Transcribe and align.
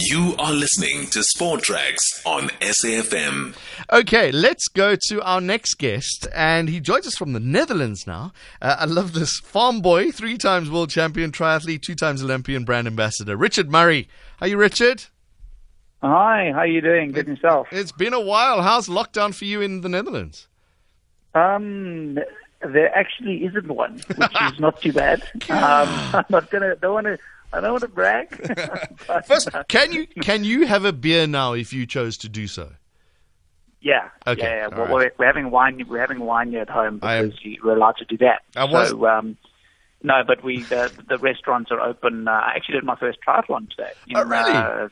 You 0.00 0.36
are 0.38 0.52
listening 0.52 1.06
to 1.06 1.24
Sport 1.24 1.62
Tracks 1.62 2.22
on 2.24 2.50
SAFM. 2.60 3.56
Okay, 3.92 4.30
let's 4.30 4.68
go 4.68 4.94
to 4.94 5.20
our 5.22 5.40
next 5.40 5.74
guest, 5.74 6.28
and 6.32 6.68
he 6.68 6.78
joins 6.78 7.08
us 7.08 7.16
from 7.16 7.32
the 7.32 7.40
Netherlands 7.40 8.06
now. 8.06 8.32
Uh, 8.62 8.76
I 8.78 8.84
love 8.84 9.12
this 9.12 9.40
farm 9.40 9.80
boy, 9.80 10.12
three 10.12 10.38
times 10.38 10.70
world 10.70 10.90
champion 10.90 11.32
triathlete, 11.32 11.82
two 11.82 11.96
times 11.96 12.22
Olympian 12.22 12.64
brand 12.64 12.86
ambassador, 12.86 13.36
Richard 13.36 13.72
Murray. 13.72 14.06
How 14.38 14.46
are 14.46 14.48
you, 14.50 14.56
Richard? 14.56 15.06
Hi, 16.00 16.52
how 16.52 16.60
are 16.60 16.66
you 16.68 16.80
doing? 16.80 17.10
Good 17.10 17.26
yourself? 17.26 17.66
It's 17.72 17.90
been 17.90 18.14
a 18.14 18.20
while. 18.20 18.62
How's 18.62 18.86
lockdown 18.88 19.34
for 19.34 19.46
you 19.46 19.60
in 19.62 19.80
the 19.80 19.88
Netherlands? 19.88 20.46
Um, 21.34 22.20
there 22.60 22.96
actually 22.96 23.44
isn't 23.46 23.66
one, 23.66 24.00
which 24.06 24.18
is 24.52 24.60
not 24.60 24.80
too 24.80 24.92
bad. 24.92 25.22
Um, 25.50 25.88
I'm 26.14 26.24
not 26.30 26.50
gonna. 26.50 26.76
Don't 26.76 26.94
want 26.94 27.06
to. 27.06 27.18
I 27.52 27.60
don't 27.60 27.70
want 27.72 27.82
to 27.82 27.88
brag. 27.88 28.28
First, 29.26 29.48
can 29.68 29.92
you 29.92 30.06
can 30.06 30.44
you 30.44 30.66
have 30.66 30.84
a 30.84 30.92
beer 30.92 31.26
now 31.26 31.52
if 31.54 31.72
you 31.72 31.86
chose 31.86 32.16
to 32.18 32.28
do 32.28 32.46
so? 32.46 32.72
yeah. 33.80 34.08
Okay, 34.26 34.42
Yeah. 34.42 34.56
yeah. 34.56 34.66
Well, 34.68 34.80
right. 34.86 34.90
we're, 34.92 35.12
we're 35.18 35.26
having 35.26 35.50
wine. 35.50 35.82
We're 35.88 36.00
having 36.00 36.20
wine 36.20 36.50
here 36.50 36.62
at 36.62 36.68
home 36.68 36.98
am- 37.02 37.28
because 37.28 37.44
you- 37.44 37.58
we're 37.64 37.76
allowed 37.76 37.96
to 37.98 38.04
do 38.04 38.16
that. 38.18 38.42
I 38.56 38.64
was- 38.64 38.90
So, 38.90 39.06
um, 39.06 39.36
no, 40.02 40.22
but 40.26 40.42
we 40.44 40.62
the, 40.64 40.92
the 41.08 41.16
restaurants 41.18 41.70
are 41.70 41.80
open. 41.80 42.28
Uh, 42.28 42.32
I 42.32 42.52
actually 42.56 42.74
did 42.74 42.84
my 42.84 42.96
first 42.96 43.18
triathlon 43.26 43.70
today. 43.70 43.90
In, 44.08 44.16
Oh, 44.16 44.24
really? 44.24 44.52
Uh, 44.52 44.88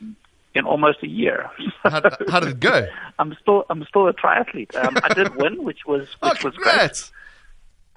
in 0.55 0.65
almost 0.65 0.99
a 1.03 1.07
year. 1.07 1.49
How, 1.83 2.01
how 2.29 2.39
did 2.39 2.49
it 2.49 2.59
go? 2.59 2.87
I'm 3.19 3.35
still 3.41 3.65
I'm 3.69 3.83
still 3.85 4.07
a 4.07 4.13
triathlete. 4.13 4.75
Um, 4.75 4.97
I 5.03 5.13
did 5.13 5.35
win, 5.35 5.63
which 5.63 5.85
was 5.85 6.07
Oh, 6.21 6.29
which 6.31 6.43
was 6.43 6.55
great. 6.55 7.11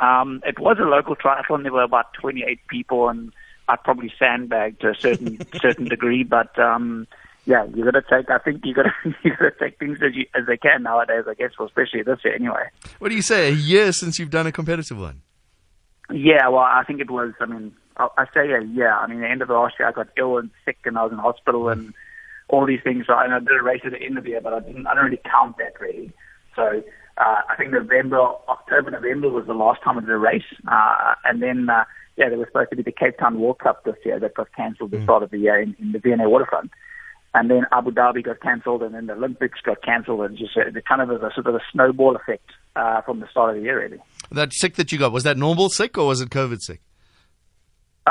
Um, 0.01 0.43
it 0.47 0.59
was 0.59 0.77
a 0.79 0.85
local 0.85 1.15
triathlon. 1.17 1.63
There 1.63 1.73
were 1.73 1.83
about 1.83 2.13
28 2.15 2.61
people, 2.69 3.09
and 3.09 3.33
I 3.69 3.77
probably 3.77 4.13
sandbagged 4.19 4.81
to 4.81 4.91
a 4.91 4.95
certain 4.95 5.39
certain 5.61 5.87
degree. 5.87 6.25
But 6.25 6.59
um, 6.59 7.07
yeah, 7.47 7.65
you 7.75 7.85
got 7.85 7.93
to 7.93 8.03
take. 8.03 8.31
I 8.31 8.39
think 8.39 8.65
you 8.65 8.75
got 8.75 8.85
to 8.85 8.93
you 9.23 9.31
got 9.31 9.51
to 9.51 9.53
take 9.59 9.79
things 9.79 9.99
as 10.03 10.15
you, 10.15 10.27
as 10.35 10.47
they 10.47 10.57
can 10.57 10.83
nowadays. 10.83 11.25
I 11.29 11.35
guess, 11.35 11.53
well, 11.59 11.69
especially 11.69 12.03
this 12.03 12.19
year 12.25 12.35
anyway. 12.35 12.69
What 12.99 13.09
do 13.09 13.15
you 13.15 13.23
say? 13.23 13.49
A 13.49 13.55
year 13.55 13.93
since 13.93 14.19
you've 14.19 14.31
done 14.31 14.47
a 14.47 14.53
competitive 14.53 14.99
one? 14.99 15.23
Yeah, 16.13 16.49
well, 16.49 16.61
I 16.61 16.83
think 16.87 17.01
it 17.01 17.11
was. 17.11 17.33
I 17.41 17.47
mean, 17.47 17.73
I, 17.97 18.09
I 18.19 18.25
say 18.35 18.51
a 18.53 18.63
year. 18.63 18.93
I 18.93 19.07
mean, 19.07 19.21
the 19.21 19.29
end 19.29 19.43
of 19.43 19.49
last 19.49 19.75
year, 19.79 19.89
I 19.89 19.93
got 19.93 20.09
ill 20.17 20.39
and 20.39 20.51
sick, 20.65 20.79
and 20.85 20.99
I 20.99 21.05
was 21.05 21.13
in 21.13 21.19
hospital, 21.19 21.69
and 21.69 21.95
all 22.49 22.67
these 22.67 22.81
things. 22.83 23.07
So, 23.07 23.17
and 23.17 23.33
I 23.33 23.39
did 23.39 23.59
a 23.59 23.63
race 23.63 23.83
at 23.85 23.93
the 23.93 24.03
end 24.03 24.19
of 24.19 24.25
the 24.25 24.31
year, 24.31 24.41
but 24.41 24.53
I 24.53 24.61
didn't. 24.61 24.87
I 24.87 24.95
don't 24.95 25.05
really 25.05 25.21
count 25.25 25.57
that 25.59 25.81
really. 25.81 26.13
So. 26.55 26.83
Uh, 27.19 27.43
I 27.51 27.57
think 27.57 27.71
November, 27.71 28.19
October, 28.49 28.93
November 28.93 29.29
was 29.29 29.45
the 29.47 29.53
last 29.53 29.83
time 29.83 29.99
I 29.99 30.01
did 30.01 30.09
a 30.09 30.17
race, 30.17 30.43
uh, 30.67 31.15
and 31.27 31.43
then 31.43 31.69
uh, 31.69 31.85
yeah, 32.21 32.29
there 32.29 32.39
was 32.39 32.49
supposed 32.49 32.69
to 32.71 32.77
be 32.77 32.83
the 32.83 32.93
Cape 32.93 33.19
Town 33.19 33.41
World 33.41 33.59
Cup 33.61 33.83
this 33.85 33.97
year 34.05 34.21
that 34.21 34.35
got 34.35 34.53
cancelled 34.55 34.93
at 34.93 35.01
the 35.01 35.05
start 35.05 35.23
of 35.23 35.31
the 35.31 35.39
year 35.39 35.59
in, 35.59 35.75
in 35.81 35.93
the 35.93 35.99
V&A 35.99 36.29
waterfront, 36.29 36.71
and 37.33 37.51
then 37.51 37.63
Abu 37.73 37.93
Dhabi 37.93 38.23
got 38.23 38.43
cancelled, 38.43 38.83
and 38.83 38.95
then 38.95 39.07
the 39.07 39.15
Olympics 39.15 39.61
got 39.65 39.83
cancelled, 39.83 40.21
and 40.21 40.37
just 40.37 40.55
uh, 40.55 40.65
the 40.71 40.83
kind 40.83 41.01
of 41.01 41.11
a 41.11 41.33
sort 41.33 41.47
of 41.47 41.55
a 41.55 41.61
snowball 41.73 42.17
effect 42.17 42.51
uh, 42.77 43.01
from 43.01 43.21
the 43.21 43.29
start 43.31 43.51
of 43.51 43.57
the 43.57 43.63
year, 43.63 43.81
really. 43.83 43.99
That 44.31 44.53
sick 44.53 44.75
that 44.75 44.93
you 44.93 44.99
got 44.99 45.13
was 45.13 45.25
that 45.25 45.39
normal 45.39 45.71
sick 45.71 45.97
or 45.97 46.07
was 46.09 46.21
it 46.21 46.29
COVID 46.29 46.61
sick? 46.61 46.83
Uh, 48.07 48.11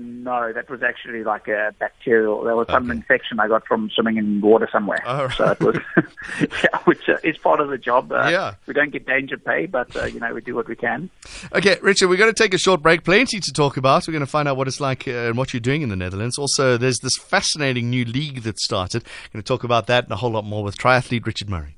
no, 0.00 0.52
that 0.52 0.68
was 0.70 0.82
actually 0.82 1.24
like 1.24 1.48
a 1.48 1.74
bacterial. 1.78 2.42
There 2.44 2.56
was 2.56 2.66
some 2.68 2.90
Okay. 2.90 2.96
infection 2.98 3.40
I 3.40 3.48
got 3.48 3.66
from 3.66 3.90
swimming 3.94 4.16
in 4.16 4.40
water 4.40 4.68
somewhere. 4.72 5.02
Oh, 5.06 5.28
So 5.28 5.50
it 5.50 5.60
was, 5.60 5.76
yeah, 6.40 6.78
which 6.84 7.08
uh, 7.08 7.16
is 7.24 7.38
part 7.38 7.60
of 7.60 7.68
the 7.70 7.78
job. 7.78 8.12
Uh, 8.12 8.28
Yeah. 8.30 8.54
We 8.66 8.74
don't 8.74 8.90
get 8.92 9.06
danger 9.06 9.36
pay, 9.38 9.66
but, 9.66 9.94
uh, 9.96 10.04
you 10.06 10.20
know, 10.20 10.32
we 10.34 10.40
do 10.40 10.54
what 10.54 10.68
we 10.68 10.76
can. 10.76 11.10
Okay, 11.54 11.78
Richard, 11.82 12.08
we're 12.08 12.16
going 12.16 12.32
to 12.32 12.42
take 12.42 12.54
a 12.54 12.58
short 12.58 12.82
break. 12.82 13.04
Plenty 13.04 13.40
to 13.40 13.52
talk 13.52 13.76
about. 13.76 14.06
We're 14.06 14.12
going 14.12 14.20
to 14.20 14.26
find 14.26 14.48
out 14.48 14.56
what 14.56 14.68
it's 14.68 14.80
like 14.80 15.06
uh, 15.08 15.10
and 15.28 15.36
what 15.36 15.52
you're 15.52 15.60
doing 15.60 15.82
in 15.82 15.88
the 15.88 15.96
Netherlands. 15.96 16.38
Also, 16.38 16.76
there's 16.76 16.98
this 16.98 17.16
fascinating 17.16 17.90
new 17.90 18.04
league 18.04 18.42
that 18.42 18.58
started. 18.58 19.04
Going 19.32 19.42
to 19.42 19.46
talk 19.46 19.64
about 19.64 19.86
that 19.88 20.04
and 20.04 20.12
a 20.12 20.16
whole 20.16 20.30
lot 20.30 20.44
more 20.44 20.62
with 20.64 20.76
triathlete 20.78 21.26
Richard 21.26 21.48
Murray. 21.50 21.76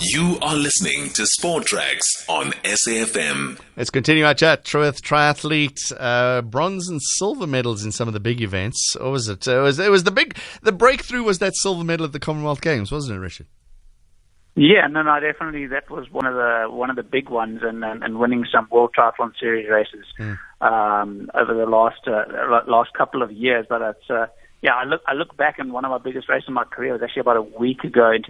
You 0.00 0.38
are 0.42 0.54
listening 0.54 1.10
to 1.10 1.26
Sport 1.26 1.66
Tracks 1.66 2.24
on 2.28 2.52
SAFM. 2.62 3.58
Let's 3.76 3.90
continue 3.90 4.24
our 4.24 4.34
chat 4.34 4.72
with 4.72 5.02
triathlete. 5.02 5.92
Uh, 5.98 6.42
bronze 6.42 6.88
and 6.88 7.02
silver 7.02 7.48
medals 7.48 7.84
in 7.84 7.90
some 7.90 8.06
of 8.06 8.14
the 8.14 8.20
big 8.20 8.40
events. 8.40 8.94
Or 8.94 9.10
was 9.10 9.28
it? 9.28 9.48
Uh, 9.48 9.58
it 9.58 9.62
was 9.62 9.78
it 9.80 9.90
was 9.90 10.04
the 10.04 10.12
big 10.12 10.38
the 10.62 10.70
breakthrough 10.70 11.24
was 11.24 11.40
that 11.40 11.56
silver 11.56 11.82
medal 11.82 12.06
at 12.06 12.12
the 12.12 12.20
Commonwealth 12.20 12.60
Games, 12.60 12.92
wasn't 12.92 13.16
it, 13.16 13.20
Richard? 13.20 13.48
Yeah, 14.54 14.86
no, 14.88 15.02
no, 15.02 15.18
definitely. 15.18 15.66
That 15.66 15.90
was 15.90 16.08
one 16.12 16.26
of 16.26 16.34
the 16.34 16.66
one 16.70 16.90
of 16.90 16.96
the 16.96 17.02
big 17.02 17.28
ones, 17.28 17.60
and 17.64 17.84
and, 17.84 18.04
and 18.04 18.20
winning 18.20 18.44
some 18.52 18.68
World 18.70 18.94
Triathlon 18.96 19.32
Series 19.38 19.68
races 19.68 20.06
um, 20.60 21.28
over 21.34 21.54
the 21.54 21.66
last 21.66 22.06
uh, 22.06 22.22
last 22.68 22.92
couple 22.92 23.22
of 23.22 23.32
years. 23.32 23.66
But 23.68 23.82
it's 23.82 24.10
uh, 24.10 24.26
yeah, 24.62 24.74
I 24.74 24.84
look 24.84 25.02
I 25.06 25.14
look 25.14 25.36
back, 25.36 25.58
and 25.58 25.72
one 25.72 25.84
of 25.84 25.90
my 25.90 25.98
biggest 25.98 26.28
races 26.28 26.48
in 26.48 26.54
my 26.54 26.64
career 26.64 26.92
was 26.92 27.02
actually 27.02 27.20
about 27.20 27.36
a 27.36 27.42
week 27.42 27.84
ago 27.84 28.10
in 28.10 28.22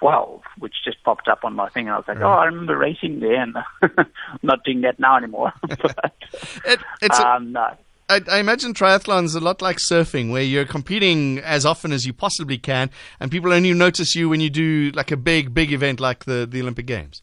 2012, 0.00 0.42
which 0.58 0.74
just 0.84 1.02
popped 1.04 1.28
up 1.28 1.44
on 1.44 1.54
my 1.54 1.68
thing, 1.68 1.86
and 1.86 1.94
I 1.94 1.98
was 1.98 2.08
like, 2.08 2.20
oh, 2.20 2.28
I 2.28 2.46
remember 2.46 2.76
racing 2.76 3.20
there, 3.20 3.40
and 3.42 3.56
I'm 3.82 4.06
not 4.42 4.64
doing 4.64 4.80
that 4.82 4.98
now 4.98 5.16
anymore. 5.16 5.52
but, 5.68 6.12
It, 6.64 6.80
it's 7.02 7.18
a- 7.18 7.28
um, 7.28 7.52
no. 7.52 7.68
I, 8.08 8.20
I 8.28 8.38
imagine 8.40 8.74
triathlon's 8.74 9.36
a 9.36 9.40
lot 9.40 9.62
like 9.62 9.76
surfing, 9.76 10.32
where 10.32 10.42
you're 10.42 10.64
competing 10.64 11.38
as 11.38 11.64
often 11.64 11.92
as 11.92 12.06
you 12.06 12.12
possibly 12.12 12.58
can, 12.58 12.90
and 13.20 13.30
people 13.30 13.52
only 13.52 13.72
notice 13.72 14.16
you 14.16 14.28
when 14.28 14.40
you 14.40 14.50
do 14.50 14.90
like 14.94 15.12
a 15.12 15.16
big, 15.16 15.54
big 15.54 15.72
event 15.72 16.00
like 16.00 16.24
the, 16.24 16.44
the 16.50 16.60
Olympic 16.60 16.86
Games. 16.86 17.22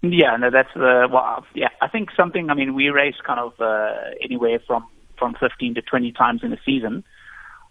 Yeah, 0.00 0.36
no, 0.36 0.50
that's 0.50 0.72
the 0.72 1.06
well, 1.12 1.44
yeah. 1.54 1.68
I 1.82 1.88
think 1.88 2.08
something. 2.16 2.48
I 2.48 2.54
mean, 2.54 2.74
we 2.74 2.88
race 2.88 3.16
kind 3.22 3.38
of 3.38 3.52
uh, 3.60 3.92
anywhere 4.24 4.58
from 4.66 4.86
from 5.18 5.34
15 5.38 5.74
to 5.74 5.82
20 5.82 6.12
times 6.12 6.42
in 6.42 6.50
a 6.54 6.58
season, 6.64 7.04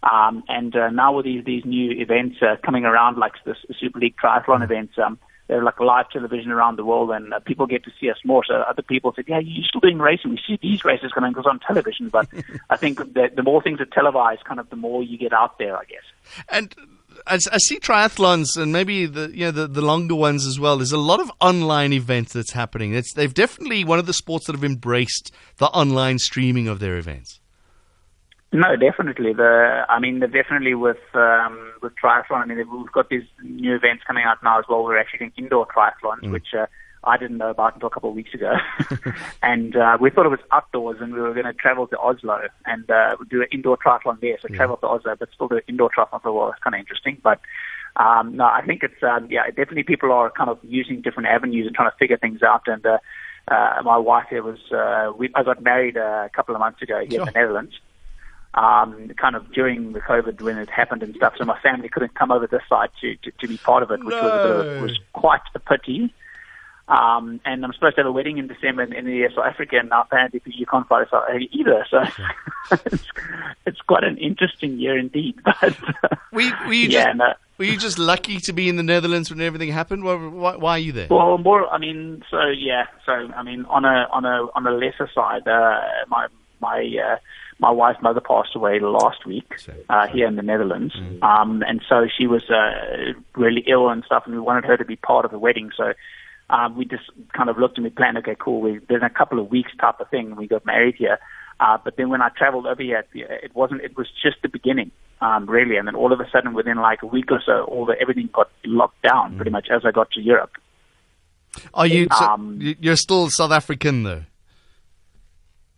um, 0.04 0.44
and 0.48 0.76
uh, 0.76 0.90
now 0.90 1.16
with 1.16 1.26
these 1.26 1.44
these 1.46 1.66
new 1.66 1.92
events 1.92 2.38
uh, 2.42 2.56
coming 2.64 2.86
around, 2.86 3.18
like 3.18 3.34
the 3.44 3.56
Super 3.80 4.00
League 4.00 4.16
triathlon 4.22 4.64
events, 4.64 4.94
um, 4.98 5.20
they're 5.48 5.64
like 5.64 5.80
live 5.80 6.10
television 6.10 6.52
around 6.52 6.78
the 6.78 6.86
world, 6.86 7.12
and 7.12 7.34
uh, 7.34 7.40
people 7.40 7.66
get 7.66 7.84
to 7.84 7.92
see 8.00 8.10
us 8.10 8.18
more. 8.24 8.46
So 8.46 8.54
other 8.54 8.82
people 8.82 9.12
said, 9.16 9.26
"Yeah, 9.28 9.40
you're 9.40 9.66
still 9.68 9.82
doing 9.82 10.00
racing. 10.00 10.32
We 10.32 10.40
see 10.48 10.58
these 10.62 10.86
races 10.86 11.12
coming 11.12 11.32
because 11.32 11.48
on 11.48 11.60
television." 11.60 12.10
But 12.10 12.30
I 12.70 12.78
think 12.78 13.14
that 13.14 13.36
the 13.36 13.44
more 13.44 13.62
things 13.62 13.82
are 13.82 13.86
televised, 13.86 14.46
kind 14.46 14.60
of 14.60 14.70
the 14.70 14.78
more 14.78 15.04
you 15.04 15.18
get 15.18 15.34
out 15.34 15.58
there. 15.58 15.76
I 15.76 15.84
guess. 15.86 16.44
And 16.48 16.74
I, 17.28 17.36
I 17.36 17.58
see 17.58 17.80
triathlons 17.80 18.56
and 18.56 18.72
maybe 18.72 19.06
the 19.06 19.32
you 19.34 19.46
know 19.46 19.52
the, 19.52 19.68
the 19.68 19.82
longer 19.82 20.16
ones 20.16 20.46
as 20.46 20.60
well. 20.60 20.78
There's 20.78 20.92
a 20.92 20.98
lot 20.98 21.20
of 21.20 21.32
online 21.42 21.94
events 21.94 22.34
that's 22.34 22.52
happening. 22.52 22.94
It's 22.94 23.14
they've 23.14 23.34
definitely 23.34 23.84
one 23.84 24.00
of 24.00 24.06
the 24.06 24.14
sports 24.14 24.46
that 24.48 24.56
have 24.56 24.64
embraced 24.64 25.32
the 25.58 25.68
online 25.68 26.20
streaming 26.20 26.68
of 26.68 26.80
their 26.80 26.98
events. 26.98 27.40
No, 28.52 28.76
definitely. 28.76 29.34
The 29.34 29.86
I 29.88 30.00
mean, 30.00 30.20
the, 30.20 30.28
definitely 30.28 30.74
with 30.74 30.98
um, 31.14 31.74
with 31.84 31.94
triathlon. 32.04 32.42
I 32.42 32.46
mean, 32.46 32.58
we've 32.58 32.92
got 32.92 33.10
these 33.10 33.24
new 33.44 33.76
events 33.76 34.04
coming 34.08 34.24
out 34.26 34.42
now 34.44 34.58
as 34.58 34.66
well. 34.68 34.84
We're 34.84 34.98
actually 34.98 35.20
doing 35.20 35.34
indoor 35.38 35.68
triathlons, 35.68 36.32
which 36.32 36.48
uh, 36.58 36.66
I 37.04 37.18
didn't 37.18 37.38
know 37.38 37.52
about 37.52 37.76
until 37.76 37.88
a 37.88 37.92
couple 37.92 38.10
of 38.10 38.16
weeks 38.16 38.34
ago. 38.34 38.54
and 39.44 39.76
uh, 39.76 40.00
we 40.02 40.10
thought 40.10 40.26
it 40.26 40.30
was 40.30 40.40
outdoors, 40.52 40.98
and 41.00 41.14
we 41.14 41.22
were 41.22 41.34
going 41.34 41.46
to 41.46 41.54
travel 41.54 41.86
to 41.88 42.00
Oslo 42.00 42.42
and 42.66 42.90
uh, 42.90 43.18
do 43.30 43.44
an 43.44 43.50
indoor 43.52 43.78
triathlon 43.78 44.20
there. 44.20 44.38
So 44.42 44.48
travel 44.48 44.78
to 44.78 44.88
Oslo, 44.88 45.16
but 45.20 45.30
still 45.32 45.48
do 45.48 45.58
an 45.58 45.64
indoor 45.68 45.92
triathlon. 45.96 46.24
So 46.24 46.34
well, 46.34 46.50
it's 46.50 46.64
kind 46.64 46.76
of 46.76 46.80
interesting, 46.80 47.18
but. 47.24 47.40
Um, 47.96 48.38
no, 48.38 48.46
I 48.46 48.62
think 48.66 48.84
it's 48.84 49.02
um, 49.04 49.28
yeah, 49.30 49.48
definitely 49.48 49.84
people 49.84 50.12
are 50.14 50.30
kind 50.30 50.50
of 50.50 50.60
using 50.62 51.02
different 51.02 51.28
avenues 51.28 51.66
and 51.66 51.76
trying 51.76 51.90
to 51.90 51.98
figure 51.98 52.18
things 52.18 52.42
out. 52.44 52.62
And 52.68 52.86
uh, 52.86 53.00
uh, 53.50 53.82
my 53.84 53.98
wife 53.98 54.28
here 54.30 54.44
was 54.44 54.60
uh, 54.72 55.12
we, 55.18 55.30
I 55.36 55.44
got 55.44 55.62
married 55.62 55.98
uh, 55.98 56.28
a 56.28 56.30
couple 56.34 56.56
of 56.56 56.60
months 56.60 56.82
ago 56.82 57.02
here 57.10 57.20
in 57.20 57.26
the 57.26 57.32
Netherlands 57.32 57.74
um, 58.54 59.12
kind 59.20 59.36
of 59.36 59.52
during 59.52 59.94
the 59.94 60.00
COVID 60.02 60.42
when 60.42 60.58
it 60.58 60.70
happened 60.70 61.04
and 61.04 61.16
stuff. 61.16 61.34
So 61.38 61.46
my 61.46 61.60
family 61.60 61.90
couldn't 61.90 62.16
come 62.16 62.32
over 62.32 62.48
this 62.48 62.64
side 62.68 62.90
to, 63.02 63.16
to, 63.16 63.32
to 63.32 63.48
be 63.48 63.58
part 63.58 63.84
of 63.84 63.92
it, 63.92 64.04
which 64.04 64.16
was, 64.16 64.24
a 64.24 64.48
bit 64.48 64.76
of, 64.76 64.82
was 64.82 65.00
quite 65.14 65.42
a 65.56 65.60
pity. 65.60 66.14
Um, 66.88 67.40
and 67.46 67.64
I'm 67.64 67.72
supposed 67.74 67.96
to 67.98 68.02
have 68.02 68.08
a 68.08 68.12
wedding 68.12 68.40
in 68.40 68.48
December 68.48 68.82
in, 68.82 68.94
in 68.94 69.06
the 69.06 69.30
South 69.36 69.46
Africa, 69.46 69.78
and 69.78 69.90
now 69.90 70.02
apparently 70.02 70.42
you 70.46 70.66
can't 70.66 70.88
fly 70.88 71.04
to 71.04 71.10
South 71.10 71.24
Africa 71.30 71.46
either. 71.52 71.86
So 71.88 72.04
it's, 72.92 73.06
it's 73.68 73.82
quite 73.82 74.04
an 74.04 74.18
interesting 74.18 74.80
year 74.80 74.98
indeed. 74.98 75.36
But 75.62 75.76
were 76.32 76.42
you 76.74 76.90
yeah, 76.90 77.06
just 77.06 77.18
no. 77.18 77.34
were 77.58 77.66
you 77.66 77.78
just 77.78 78.00
lucky 78.00 78.40
to 78.42 78.54
be 78.54 78.70
in 78.70 78.76
the 78.76 78.84
Netherlands 78.84 79.30
when 79.30 79.42
everything 79.42 79.70
happened? 79.70 80.04
Why, 80.04 80.16
why, 80.16 80.56
why 80.56 80.72
are 80.74 80.80
you 80.80 80.92
there? 80.92 81.08
Well, 81.10 81.38
more. 81.38 81.68
I 81.68 81.78
mean, 81.78 82.24
so 82.30 82.38
yeah. 82.48 82.86
So 83.06 83.12
I 83.12 83.44
mean, 83.44 83.66
on 83.66 83.86
a 83.86 84.08
on 84.12 84.26
a 84.26 84.48
on 84.56 84.66
a 84.66 84.72
lesser 84.72 85.10
side, 85.14 85.48
uh, 85.48 85.82
my 86.08 86.28
my 86.62 86.80
uh, 87.04 87.18
my 87.60 87.72
wife's 87.72 88.02
mother 88.02 88.22
passed 88.22 88.56
away 88.56 88.80
last 88.80 89.26
week 89.26 89.54
uh, 89.90 90.08
here 90.08 90.28
in 90.28 90.36
the 90.36 90.42
Netherlands, 90.42 90.94
um, 91.22 91.62
and 91.68 91.82
so 91.90 92.08
she 92.18 92.26
was 92.28 92.50
uh, 92.50 93.14
really 93.36 93.64
ill 93.68 93.90
and 93.90 94.04
stuff, 94.06 94.24
and 94.26 94.34
we 94.34 94.40
wanted 94.42 94.66
her 94.66 94.78
to 94.78 94.86
be 94.86 94.96
part 94.96 95.26
of 95.26 95.32
the 95.32 95.40
wedding. 95.40 95.72
So 95.76 95.94
um, 96.50 96.78
we 96.78 96.86
just 96.86 97.04
kind 97.36 97.50
of 97.50 97.58
looked 97.58 97.78
and 97.78 97.84
we 97.84 97.90
planned, 97.92 98.18
okay, 98.20 98.36
cool. 98.40 98.62
We, 98.62 98.80
there's 98.88 99.04
a 99.04 99.10
couple 99.10 99.40
of 99.40 99.52
weeks 99.52 99.72
type 99.80 100.00
of 100.00 100.10
thing. 100.10 100.28
and 100.28 100.38
We 100.38 100.48
got 100.48 100.66
married 100.66 100.96
here. 100.96 101.20
Uh, 101.60 101.78
but 101.84 101.96
then 101.98 102.10
when 102.10 102.22
I 102.24 102.30
traveled 102.30 102.66
over 102.66 102.82
here, 102.82 103.04
it 103.14 103.54
wasn't, 103.54 103.82
it 103.82 103.96
was 103.98 104.08
just 104.24 104.38
the 104.42 104.48
beginning, 104.50 104.90
um, 105.22 105.48
really. 105.48 105.76
And 105.76 105.86
then 105.88 105.94
all 105.96 106.12
of 106.14 106.20
a 106.22 106.30
sudden, 106.32 106.54
within 106.54 106.78
like 106.78 107.04
a 107.04 107.06
week 107.06 107.32
or 107.32 107.42
so, 107.46 107.66
all 107.66 107.86
the, 107.86 107.94
everything 108.02 108.30
got 108.34 108.50
locked 108.66 109.02
down 109.04 109.36
pretty 109.36 109.52
much 109.52 109.68
as 109.70 109.82
I 109.86 109.92
got 109.92 110.10
to 110.12 110.22
Europe. 110.22 110.54
Are 111.74 111.86
you? 111.86 112.08
Um, 112.30 112.58
you- 112.62 112.76
you're 112.80 112.96
still 112.96 113.30
South 113.30 113.52
African 113.52 114.04
though. 114.04 114.24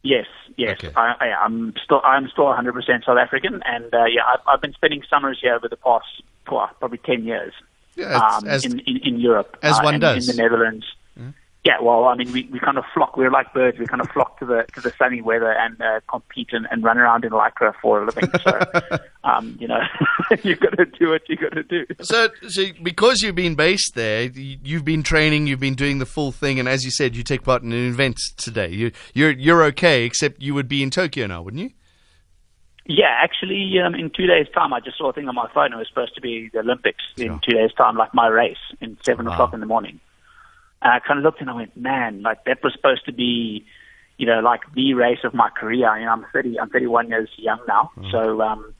Yes, 0.03 0.25
yes. 0.57 0.77
Okay. 0.83 0.91
I, 0.95 1.13
I, 1.19 1.25
I'm 1.45 1.73
still 1.83 2.01
I'm 2.03 2.27
still 2.29 2.45
100% 2.45 3.05
South 3.05 3.17
African, 3.17 3.61
and 3.65 3.93
uh, 3.93 4.05
yeah, 4.05 4.21
I've, 4.33 4.39
I've 4.47 4.61
been 4.61 4.73
spending 4.73 5.03
summers 5.09 5.39
here 5.41 5.53
over 5.55 5.67
the 5.67 5.77
past 5.77 6.05
well, 6.51 6.69
probably 6.79 6.97
10 6.97 7.23
years 7.23 7.53
Yeah, 7.95 8.15
um, 8.17 8.47
as- 8.47 8.65
in, 8.65 8.79
in 8.79 8.97
in 8.97 9.19
Europe, 9.19 9.57
as 9.61 9.77
uh, 9.77 9.81
one 9.83 9.93
and 9.95 10.01
does. 10.01 10.27
in 10.27 10.35
the 10.35 10.41
Netherlands. 10.41 10.85
Yeah, 11.63 11.79
well, 11.79 12.05
I 12.05 12.15
mean, 12.15 12.31
we, 12.31 12.49
we 12.51 12.59
kind 12.59 12.79
of 12.79 12.85
flock. 12.91 13.15
We're 13.15 13.29
like 13.29 13.53
birds. 13.53 13.77
We 13.77 13.85
kind 13.85 14.01
of 14.01 14.09
flock 14.09 14.39
to 14.39 14.45
the 14.47 14.65
to 14.73 14.81
the 14.81 14.91
sunny 14.97 15.21
weather 15.21 15.51
and 15.51 15.79
uh, 15.79 15.99
compete 16.09 16.49
and, 16.53 16.67
and 16.71 16.83
run 16.83 16.97
around 16.97 17.23
in 17.23 17.31
lycra 17.31 17.73
for 17.79 18.01
a 18.01 18.05
living. 18.07 18.31
So, 18.43 18.59
um, 19.23 19.57
you 19.59 19.67
know, 19.67 19.79
you've 20.43 20.59
got 20.59 20.75
to 20.77 20.85
do 20.85 21.09
what 21.09 21.21
you've 21.29 21.39
got 21.39 21.53
to 21.53 21.61
do. 21.61 21.85
So, 22.01 22.29
so 22.47 22.63
because 22.81 23.21
you've 23.21 23.35
been 23.35 23.53
based 23.53 23.93
there, 23.93 24.23
you've 24.23 24.83
been 24.85 25.03
training, 25.03 25.45
you've 25.45 25.59
been 25.59 25.75
doing 25.75 25.99
the 25.99 26.07
full 26.07 26.31
thing, 26.31 26.59
and 26.59 26.67
as 26.67 26.83
you 26.83 26.89
said, 26.89 27.15
you 27.15 27.21
take 27.21 27.43
part 27.43 27.61
in 27.61 27.71
an 27.71 27.87
event 27.87 28.17
today. 28.37 28.69
You, 28.69 28.91
you're 29.13 29.31
you're 29.31 29.63
okay, 29.65 30.03
except 30.03 30.41
you 30.41 30.55
would 30.55 30.67
be 30.67 30.81
in 30.81 30.89
Tokyo 30.89 31.27
now, 31.27 31.43
wouldn't 31.43 31.61
you? 31.61 31.69
Yeah, 32.87 33.15
actually, 33.21 33.75
um, 33.85 33.93
in 33.93 34.09
two 34.09 34.25
days' 34.25 34.47
time, 34.55 34.73
I 34.73 34.79
just 34.79 34.97
saw 34.97 35.11
a 35.11 35.13
thing 35.13 35.27
on 35.29 35.35
my 35.35 35.47
phone. 35.53 35.73
It 35.73 35.77
was 35.77 35.87
supposed 35.87 36.15
to 36.15 36.21
be 36.21 36.49
the 36.51 36.59
Olympics 36.61 37.03
in 37.17 37.39
two 37.47 37.53
days' 37.55 37.71
time, 37.77 37.97
like 37.97 38.15
my 38.15 38.25
race 38.27 38.57
in 38.81 38.97
seven 39.05 39.27
Wow. 39.27 39.33
o'clock 39.33 39.53
in 39.53 39.59
the 39.59 39.67
morning. 39.67 39.99
And 40.81 40.91
I 40.91 40.99
kind 40.99 41.19
of 41.19 41.23
looked 41.23 41.41
and 41.41 41.49
I 41.49 41.53
went, 41.53 41.75
man, 41.77 42.21
like 42.21 42.45
that 42.45 42.63
was 42.63 42.73
supposed 42.73 43.05
to 43.05 43.13
be, 43.13 43.65
you 44.17 44.25
know, 44.25 44.39
like 44.39 44.61
the 44.75 44.93
race 44.93 45.19
of 45.23 45.33
my 45.33 45.49
career. 45.49 45.97
You 45.97 46.05
know, 46.05 46.11
I'm 46.11 46.25
30, 46.33 46.59
I'm 46.59 46.69
31 46.69 47.09
years 47.09 47.29
young 47.37 47.59
now, 47.67 47.91
so 48.11 48.41
um, 48.41 48.73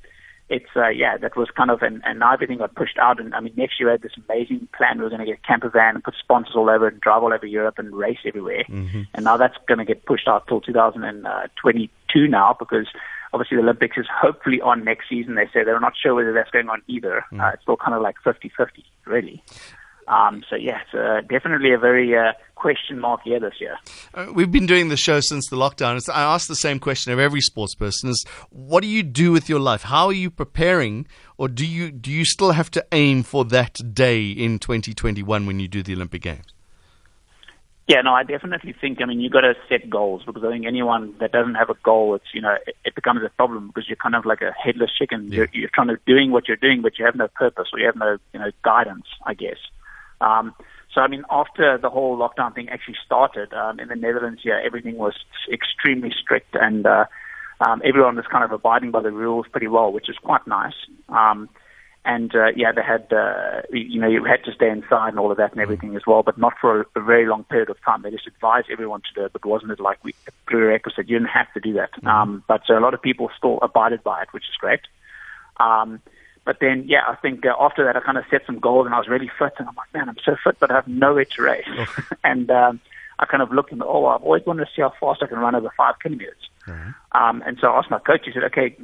it's 0.50 0.70
uh, 0.76 0.90
yeah, 0.90 1.18
that 1.18 1.38
was 1.38 1.50
kind 1.56 1.72
of, 1.72 1.82
and, 1.82 2.02
and 2.06 2.20
now 2.20 2.34
everything 2.34 2.58
got 2.58 2.76
pushed 2.76 2.98
out. 2.98 3.20
And 3.20 3.34
I 3.34 3.40
mean, 3.40 3.54
next 3.56 3.80
year 3.80 3.88
we 3.88 3.94
had 3.94 4.02
this 4.02 4.12
amazing 4.28 4.68
plan. 4.76 4.98
We 4.98 5.04
were 5.04 5.10
going 5.10 5.22
to 5.22 5.26
get 5.26 5.40
a 5.44 5.48
camper 5.48 5.70
van 5.70 5.96
and 5.96 6.04
put 6.04 6.16
sponsors 6.20 6.56
all 6.56 6.70
over 6.70 6.88
and 6.88 7.00
drive 7.00 7.24
all 7.24 7.34
over 7.34 7.46
Europe 7.46 7.76
and 7.80 7.94
race 7.96 8.20
everywhere. 8.26 8.66
And 9.14 9.24
now 9.24 9.38
that's 9.38 9.56
going 9.68 9.78
to 9.78 9.86
get 9.86 10.06
pushed 10.06 10.28
out 10.28 10.48
till 10.48 10.60
2022 10.60 12.28
now 12.28 12.56
because 12.60 12.88
obviously 13.34 13.56
the 13.58 13.64
Olympics 13.64 13.98
is 13.98 14.08
hopefully 14.14 14.60
on 14.60 14.84
next 14.84 15.08
season. 15.08 15.36
They 15.36 15.46
say 15.54 15.64
they're 15.64 15.80
not 15.80 15.94
sure 16.02 16.16
whether 16.16 16.34
that's 16.34 16.52
going 16.52 16.68
on 16.70 16.82
either. 16.88 17.24
Uh, 17.40 17.52
it's 17.54 17.64
still 17.64 17.78
kind 17.78 17.94
of 17.96 18.02
like 18.02 18.16
50-50, 18.26 18.84
really. 19.06 19.42
Um, 20.12 20.44
so 20.50 20.58
yeah, 20.58 20.82
it's 20.82 20.94
uh, 20.94 21.22
definitely 21.30 21.72
a 21.72 21.78
very 21.78 22.14
uh, 22.18 22.34
question 22.56 23.00
mark 23.00 23.22
year 23.26 23.40
this 23.40 23.54
year. 23.62 23.78
Uh, 24.14 24.28
we've 24.34 24.52
been 24.52 24.66
doing 24.66 24.90
the 24.90 24.98
show 24.98 25.22
since 25.22 25.48
the 25.48 25.56
lockdown. 25.56 25.96
It's, 25.96 26.10
I 26.10 26.22
ask 26.22 26.50
the 26.50 26.56
same 26.56 26.80
question 26.80 27.14
of 27.14 27.20
every 27.20 27.40
sports 27.40 27.76
person: 27.76 28.10
is 28.10 28.26
what 28.50 28.82
do 28.82 28.90
you 28.90 29.04
do 29.04 29.32
with 29.32 29.48
your 29.48 29.62
life? 29.62 29.84
How 29.84 30.08
are 30.08 30.14
you 30.14 30.30
preparing, 30.30 31.08
or 31.38 31.48
do 31.48 31.66
you 31.66 31.92
do 31.92 32.12
you 32.12 32.26
still 32.26 32.52
have 32.52 32.70
to 32.72 32.86
aim 32.92 33.24
for 33.24 33.46
that 33.46 33.80
day 33.94 34.30
in 34.30 34.60
2021 34.60 35.46
when 35.46 35.62
you 35.62 35.70
do 35.70 35.82
the 35.82 35.94
Olympic 35.94 36.24
Games? 36.24 36.54
Yeah, 37.88 38.02
no, 38.02 38.14
I 38.14 38.24
definitely 38.24 38.74
think. 38.74 39.02
I 39.02 39.06
mean, 39.06 39.22
you've 39.22 39.32
got 39.32 39.42
to 39.42 39.54
set 39.70 39.90
goals 39.90 40.24
because 40.26 40.44
I 40.44 40.50
think 40.50 40.66
anyone 40.66 41.16
that 41.22 41.32
doesn't 41.32 41.56
have 41.56 41.70
a 41.70 41.76
goal, 41.84 42.16
it's 42.16 42.34
you 42.34 42.42
know, 42.42 42.58
it, 42.68 42.76
it 42.84 42.96
becomes 42.96 43.22
a 43.24 43.30
problem 43.30 43.68
because 43.68 43.88
you're 43.88 43.96
kind 43.96 44.16
of 44.16 44.26
like 44.26 44.42
a 44.42 44.52
headless 44.52 44.92
chicken. 44.98 45.32
You're, 45.32 45.48
you're 45.54 45.70
trying 45.74 45.88
to 45.88 45.98
doing 46.06 46.32
what 46.32 46.50
you're 46.50 46.58
doing, 46.58 46.82
but 46.82 47.00
you 47.00 47.06
have 47.06 47.16
no 47.16 47.30
purpose 47.30 47.70
or 47.72 47.80
you 47.80 47.86
have 47.86 47.96
no 47.96 48.18
you 48.34 48.42
know 48.42 48.52
guidance, 48.62 49.06
I 49.26 49.36
guess. 49.36 49.58
Um, 50.22 50.54
so 50.94 51.02
I 51.02 51.08
mean, 51.08 51.24
after 51.30 51.78
the 51.78 51.90
whole 51.90 52.18
lockdown 52.18 52.54
thing 52.54 52.70
actually 52.70 52.98
started 53.06 53.54
um, 53.54 53.80
in 53.80 53.88
the 53.88 53.96
Netherlands, 53.96 54.42
yeah, 54.44 54.60
everything 54.64 54.98
was 54.98 55.14
extremely 55.52 56.12
strict 56.22 56.56
and 56.56 56.86
uh, 56.86 57.06
um, 57.66 57.82
everyone 57.86 58.16
was 58.16 58.26
kind 58.30 58.44
of 58.44 58.52
abiding 58.52 58.92
by 58.92 59.02
the 59.02 59.12
rules 59.12 59.46
pretty 59.52 59.68
well, 59.68 59.92
which 59.92 60.10
is 60.10 60.18
quite 60.18 60.46
nice. 60.48 60.74
Um, 61.10 61.50
and 62.04 62.36
uh, 62.36 62.48
yeah, 62.56 62.72
they 62.72 62.82
had 62.82 63.14
uh, 63.14 63.62
you 63.72 64.02
know 64.02 64.08
you 64.08 64.24
had 64.24 64.44
to 64.46 64.54
stay 64.54 64.70
inside 64.70 65.10
and 65.10 65.20
all 65.20 65.32
of 65.32 65.38
that 65.38 65.52
and 65.52 65.62
everything 65.62 65.96
as 65.96 66.02
well, 66.08 66.24
but 66.24 66.38
not 66.38 66.54
for 66.60 66.82
a, 66.82 66.86
a 67.00 67.04
very 67.04 67.28
long 67.28 67.44
period 67.44 67.70
of 67.70 67.78
time. 67.86 68.02
They 68.02 68.10
just 68.10 68.26
advised 68.26 68.68
everyone 68.72 69.02
to 69.02 69.20
do 69.20 69.26
it, 69.26 69.34
but 69.34 69.46
wasn't 69.46 69.72
it 69.72 69.80
like 69.80 70.04
we 70.04 70.16
prerequisite? 70.48 71.08
You 71.08 71.20
didn't 71.20 71.30
have 71.30 71.54
to 71.54 71.60
do 71.60 71.74
that. 71.74 71.92
Um, 72.08 72.44
but 72.48 72.64
uh, 72.70 72.80
a 72.80 72.82
lot 72.82 72.96
of 72.96 73.04
people 73.04 73.30
still 73.38 73.60
abided 73.62 74.04
by 74.04 74.24
it, 74.24 74.30
which 74.32 74.46
is 74.46 74.56
great. 74.60 74.82
Um, 75.60 76.02
but 76.46 76.58
then, 76.60 76.86
yeah, 76.88 77.04
I 77.08 77.16
think 77.16 77.46
uh, 77.46 77.54
after 77.60 77.86
that, 77.86 77.96
I 77.96 78.00
kind 78.00 78.18
of 78.18 78.24
set 78.32 78.46
some 78.46 78.60
goals, 78.60 78.86
and 78.86 78.96
I 78.96 78.98
was 78.98 79.08
really 79.08 79.30
fit, 79.38 79.54
and 79.60 79.68
I'm 79.68 79.76
like, 79.76 79.94
man, 79.94 80.10
I'm 80.10 80.18
so 80.26 80.36
fit, 80.44 80.58
but 80.60 80.72
I 80.72 80.76
have 80.76 80.88
nowhere 80.88 81.26
to 81.26 81.42
race. 81.42 81.68
and 82.24 82.50
um, 82.50 82.80
I 83.22 83.26
kind 83.26 83.44
of 83.44 83.52
looked 83.52 83.72
and 83.72 83.84
oh, 83.84 84.08
I've 84.08 84.24
always 84.24 84.46
wanted 84.46 84.66
to 84.66 84.72
see 84.76 84.82
how 84.82 84.94
fast 85.00 85.22
I 85.22 85.28
can 85.28 85.38
run 85.38 85.54
over 85.54 85.72
five 85.78 85.96
kilometers. 86.02 86.50
Um, 87.12 87.44
and 87.46 87.58
so 87.62 87.68
I 87.68 87.78
asked 87.78 87.92
my 87.92 88.00
coach. 88.00 88.22
He 88.26 88.32
said, 88.32 88.44
"Okay, 88.46 88.76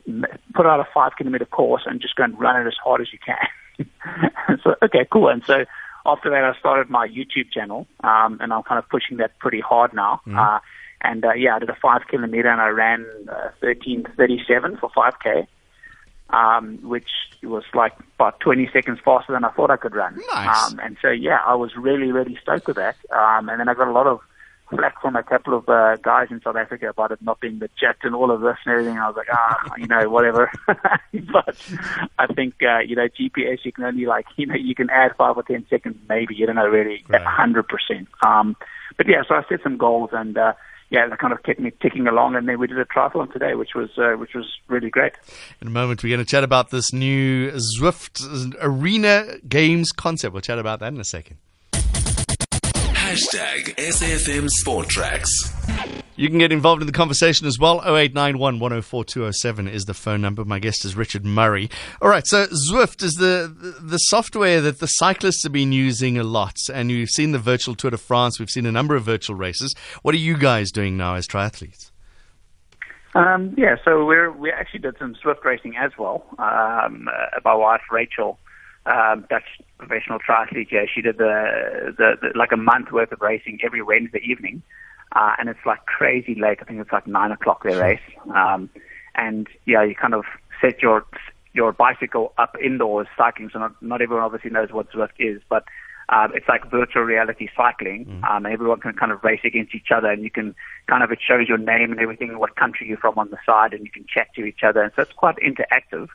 put 0.53 0.65
out 0.65 0.79
a 0.79 0.87
five 0.93 1.13
kilometer 1.17 1.45
course 1.45 1.83
and 1.85 1.99
just 1.99 2.15
go 2.15 2.23
and 2.23 2.39
run 2.39 2.61
it 2.61 2.67
as 2.67 2.75
hard 2.83 3.01
as 3.01 3.07
you 3.11 3.19
can." 3.19 3.89
so 4.63 4.75
okay, 4.83 5.07
cool. 5.11 5.29
And 5.29 5.43
so 5.45 5.65
after 6.05 6.29
that, 6.29 6.43
I 6.43 6.57
started 6.59 6.89
my 6.89 7.07
YouTube 7.07 7.51
channel, 7.51 7.87
um, 8.03 8.37
and 8.39 8.53
I'm 8.53 8.63
kind 8.63 8.77
of 8.77 8.87
pushing 8.89 9.17
that 9.17 9.39
pretty 9.39 9.59
hard 9.59 9.93
now. 9.93 10.21
Uh, 10.37 10.59
and 11.01 11.25
uh, 11.25 11.33
yeah, 11.33 11.55
I 11.55 11.59
did 11.59 11.69
a 11.69 11.77
five 11.81 12.01
kilometer 12.07 12.49
and 12.49 12.61
I 12.61 12.69
ran 12.69 13.05
uh, 13.29 13.49
13:37 13.63 14.79
for 14.79 14.89
5k 14.89 15.47
um, 16.29 16.79
which 16.81 17.09
was 17.43 17.63
like 17.73 17.93
about 18.15 18.39
20 18.41 18.69
seconds 18.73 18.99
faster 19.03 19.33
than 19.33 19.43
I 19.45 19.49
thought 19.51 19.71
I 19.71 19.77
could 19.77 19.95
run. 19.95 20.19
Nice. 20.31 20.71
Um, 20.71 20.79
and 20.83 20.97
so, 21.01 21.09
yeah, 21.09 21.39
I 21.45 21.55
was 21.55 21.71
really, 21.77 22.11
really 22.11 22.37
stoked 22.41 22.67
with 22.67 22.75
that. 22.77 22.95
Um, 23.11 23.49
and 23.49 23.59
then 23.59 23.69
I 23.69 23.73
got 23.73 23.87
a 23.87 23.91
lot 23.91 24.07
of 24.07 24.19
flack 24.69 25.01
from 25.01 25.15
a 25.15 25.23
couple 25.23 25.53
of 25.57 25.69
uh, 25.69 25.95
guys 25.97 26.27
in 26.29 26.41
South 26.41 26.57
Africa 26.57 26.89
about 26.89 27.11
it 27.11 27.21
not 27.21 27.39
being 27.39 27.59
the 27.59 27.69
jet 27.79 27.95
and 28.03 28.13
all 28.13 28.31
of 28.31 28.41
this 28.41 28.57
and 28.65 28.73
everything. 28.73 28.97
I 28.97 29.07
was 29.07 29.15
like, 29.15 29.27
ah, 29.31 29.57
you 29.77 29.87
know, 29.87 30.09
whatever. 30.09 30.51
but 30.67 31.57
I 32.19 32.27
think, 32.33 32.55
uh, 32.61 32.79
you 32.79 32.95
know, 32.95 33.07
GPS, 33.07 33.59
you 33.63 33.71
can 33.71 33.85
only 33.85 34.05
like, 34.05 34.25
you 34.35 34.45
know, 34.45 34.55
you 34.55 34.75
can 34.75 34.89
add 34.89 35.15
five 35.17 35.37
or 35.37 35.43
10 35.43 35.65
seconds, 35.69 35.95
maybe, 36.09 36.35
you 36.35 36.45
don't 36.45 36.55
know, 36.55 36.67
really, 36.67 37.03
Right. 37.07 37.21
a 37.21 37.25
100%. 37.25 38.07
Um, 38.25 38.55
but 38.97 39.07
yeah, 39.07 39.21
so 39.27 39.35
I 39.35 39.43
set 39.47 39.61
some 39.63 39.77
goals 39.77 40.09
and, 40.11 40.37
uh, 40.37 40.53
yeah, 40.89 41.07
that 41.07 41.19
kind 41.19 41.33
of 41.33 41.43
kept 41.43 41.59
me 41.59 41.71
ticking 41.81 42.07
along, 42.07 42.35
and 42.35 42.47
then 42.47 42.59
we 42.59 42.67
did 42.67 42.77
a 42.77 42.85
triathlon 42.85 43.31
today, 43.31 43.55
which 43.55 43.75
was 43.75 43.89
uh, 43.97 44.13
which 44.13 44.33
was 44.33 44.45
really 44.67 44.89
great. 44.89 45.13
In 45.61 45.67
a 45.67 45.71
moment, 45.71 46.03
we're 46.03 46.15
going 46.15 46.25
to 46.25 46.29
chat 46.29 46.43
about 46.43 46.69
this 46.69 46.93
new 46.93 47.51
Zwift 47.51 48.55
Arena 48.61 49.37
Games 49.47 49.91
concept. 49.91 50.33
We'll 50.33 50.41
chat 50.41 50.59
about 50.59 50.79
that 50.79 50.93
in 50.93 50.99
a 50.99 51.05
second. 51.05 51.37
Hashtag 53.07 53.73
SAFM 53.77 54.49
Sport 54.49 54.89
Tracks. 54.89 55.53
You 56.17 56.27
can 56.27 56.39
get 56.39 56.51
involved 56.51 56.81
in 56.81 56.87
the 56.87 56.91
conversation 56.91 57.47
as 57.47 57.57
well. 57.57 57.77
0891 57.77 58.59
104 58.59 59.05
207 59.05 59.69
is 59.69 59.85
the 59.85 59.93
phone 59.93 60.19
number. 60.19 60.43
My 60.43 60.59
guest 60.59 60.83
is 60.83 60.97
Richard 60.97 61.23
Murray. 61.23 61.69
All 62.01 62.09
right, 62.09 62.27
so 62.27 62.47
Zwift 62.47 63.01
is 63.03 63.13
the, 63.13 63.49
the, 63.57 63.79
the 63.79 63.97
software 63.97 64.59
that 64.59 64.79
the 64.79 64.87
cyclists 64.87 65.43
have 65.43 65.53
been 65.53 65.71
using 65.71 66.17
a 66.17 66.23
lot. 66.25 66.57
And 66.73 66.91
you've 66.91 67.09
seen 67.09 67.31
the 67.31 67.39
virtual 67.39 67.75
Tour 67.75 67.91
de 67.91 67.97
France. 67.97 68.39
We've 68.39 68.49
seen 68.49 68.65
a 68.65 68.73
number 68.73 68.93
of 68.93 69.05
virtual 69.05 69.37
races. 69.37 69.73
What 70.01 70.13
are 70.13 70.17
you 70.17 70.37
guys 70.37 70.69
doing 70.69 70.97
now 70.97 71.15
as 71.15 71.27
triathletes? 71.27 71.91
Um, 73.15 73.55
yeah, 73.57 73.77
so 73.85 74.03
we're 74.03 74.33
we 74.33 74.51
actually 74.51 74.81
did 74.81 74.97
some 74.99 75.15
Zwift 75.23 75.45
racing 75.45 75.77
as 75.77 75.91
well. 75.97 76.25
Um, 76.39 77.07
uh, 77.07 77.39
my 77.45 77.55
wife 77.55 77.83
Rachel, 77.89 78.37
um, 78.85 79.25
Dutch 79.29 79.45
professional 79.77 80.19
triathlete, 80.19 80.71
yeah, 80.71 80.85
she 80.93 81.01
did 81.01 81.17
the, 81.17 81.93
the, 81.97 82.15
the 82.21 82.37
like 82.37 82.51
a 82.51 82.57
month 82.57 82.91
worth 82.91 83.11
of 83.11 83.21
racing 83.21 83.59
every 83.63 83.81
Wednesday 83.81 84.21
evening, 84.25 84.61
uh, 85.13 85.33
and 85.39 85.49
it's 85.49 85.65
like 85.65 85.85
crazy 85.85 86.35
late. 86.35 86.59
I 86.61 86.65
think 86.65 86.79
it's 86.79 86.91
like 86.91 87.07
nine 87.07 87.31
o'clock 87.31 87.63
their 87.63 87.79
race, 87.79 87.99
um, 88.33 88.69
and 89.15 89.47
yeah, 89.65 89.83
you 89.83 89.95
kind 89.95 90.13
of 90.13 90.25
set 90.61 90.81
your 90.81 91.05
your 91.53 91.71
bicycle 91.71 92.33
up 92.37 92.55
indoors 92.63 93.07
cycling. 93.17 93.49
So 93.51 93.59
not 93.59 93.81
not 93.81 94.01
everyone 94.01 94.23
obviously 94.23 94.51
knows 94.51 94.71
what 94.71 94.91
Zwift 94.91 95.17
is, 95.19 95.41
but 95.49 95.65
um, 96.09 96.31
it's 96.33 96.47
like 96.47 96.69
virtual 96.71 97.03
reality 97.03 97.49
cycling. 97.55 98.05
Um, 98.29 98.45
and 98.45 98.53
everyone 98.53 98.79
can 98.79 98.93
kind 98.93 99.11
of 99.11 99.23
race 99.23 99.41
against 99.43 99.75
each 99.75 99.91
other, 99.93 100.09
and 100.09 100.23
you 100.23 100.31
can 100.31 100.55
kind 100.87 101.03
of 101.03 101.11
it 101.11 101.19
shows 101.25 101.47
your 101.49 101.57
name 101.57 101.91
and 101.91 101.99
everything, 101.99 102.37
what 102.39 102.55
country 102.55 102.87
you're 102.87 102.97
from 102.97 103.17
on 103.17 103.29
the 103.29 103.37
side, 103.45 103.73
and 103.73 103.83
you 103.83 103.91
can 103.91 104.05
chat 104.07 104.27
to 104.35 104.45
each 104.45 104.63
other. 104.63 104.81
And 104.81 104.93
so 104.95 105.01
it's 105.01 105.13
quite 105.13 105.35
interactive. 105.37 106.07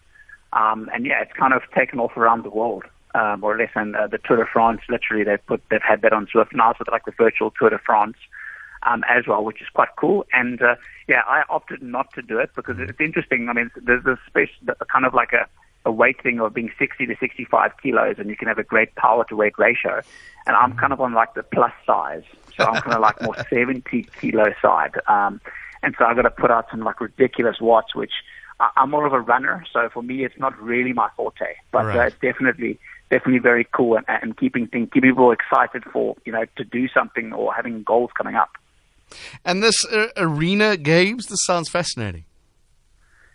Um, 0.53 0.91
and 0.95 1.07
yeah, 1.07 1.23
it's 1.23 1.33
kind 1.33 1.53
of 1.53 1.63
taken 1.75 1.99
off 1.99 2.17
around 2.17 2.45
the 2.45 2.51
world, 2.51 2.85
uh, 3.15 3.37
more 3.39 3.55
or 3.55 3.59
less. 3.59 3.71
And 3.75 3.95
uh, 3.97 4.07
the 4.07 4.19
Tour 4.19 4.39
de 4.39 4.47
France, 4.47 4.81
literally, 4.89 5.25
they've 5.25 5.45
put 5.47 5.63
they've 5.71 5.83
had 5.83 6.03
that 6.03 6.13
on 6.13 6.27
Zwift 6.27 6.53
now, 6.55 6.73
so 6.77 6.85
like 6.91 7.05
the 7.05 7.13
virtual 7.13 7.51
Tour 7.51 7.71
de 7.71 7.79
France. 7.79 8.17
Um, 8.85 9.05
as 9.09 9.29
well, 9.29 9.45
which 9.45 9.63
is 9.63 9.69
quite 9.73 9.91
cool. 9.97 10.27
And 10.33 10.61
uh, 10.61 10.75
yeah, 11.07 11.23
I 11.25 11.45
opted 11.49 11.83
not 11.85 12.13
to 12.15 12.23
do 12.23 12.39
it 12.41 12.51
because 12.57 12.81
it's 12.81 12.99
interesting. 12.99 13.49
I 13.49 13.53
mean, 13.53 13.71
there's 13.77 14.03
this 14.03 14.19
space, 14.27 14.51
kind 14.93 15.07
of 15.07 15.15
like 15.15 15.33
a, 15.33 15.47
a 15.89 15.93
weight 15.93 16.21
thing 16.21 16.41
of 16.41 16.53
being 16.53 16.73
60 16.77 17.07
to 17.07 17.15
65 17.21 17.71
kilos, 17.81 18.17
and 18.19 18.29
you 18.29 18.35
can 18.37 18.49
have 18.49 18.59
a 18.59 18.65
great 18.65 18.93
power 18.97 19.25
to 19.29 19.37
weight 19.37 19.57
ratio. 19.57 20.03
And 20.47 20.57
I'm 20.57 20.73
kind 20.73 20.93
of 20.93 21.01
on 21.01 21.13
like 21.15 21.35
the 21.35 21.45
plus 21.45 21.71
size, 21.87 22.25
so 22.57 22.65
I'm 22.65 22.81
kind 22.81 22.97
of 22.97 23.03
like 23.03 23.23
more 23.23 23.37
70 23.51 24.09
kilo 24.21 24.47
side. 24.61 24.95
Um, 25.07 25.41
and 25.85 25.95
so 25.97 26.05
I've 26.05 26.17
got 26.17 26.23
to 26.23 26.31
put 26.31 26.51
out 26.51 26.67
some 26.69 26.81
like 26.81 27.01
ridiculous 27.01 27.61
watts, 27.61 27.95
which 27.95 28.13
I, 28.59 28.71
I'm 28.77 28.91
more 28.91 29.07
of 29.07 29.13
a 29.13 29.21
runner, 29.21 29.65
so 29.73 29.89
for 29.93 30.03
me 30.03 30.25
it's 30.25 30.39
not 30.39 30.61
really 30.61 30.93
my 30.93 31.09
forte. 31.17 31.55
But 31.71 31.95
uh, 31.95 31.99
Right. 31.99 32.09
it's 32.09 32.21
definitely 32.21 32.81
definitely 33.13 33.41
very 33.41 33.67
cool 33.73 33.97
and, 33.97 34.07
and 34.09 34.37
keeping 34.39 34.67
things, 34.67 34.89
keeping 34.93 35.11
people 35.11 35.31
excited 35.31 35.85
for 35.93 36.17
you 36.25 36.33
know 36.33 36.45
to 36.57 36.65
do 36.65 36.89
something 36.89 37.33
or 37.33 37.53
having 37.53 37.83
goals 37.83 38.11
coming 38.17 38.35
up. 38.35 38.51
And 39.45 39.63
this 39.63 39.85
uh, 39.87 40.07
Arena 40.17 40.77
Games, 40.77 41.27
this 41.27 41.41
sounds 41.45 41.69
fascinating. 41.69 42.25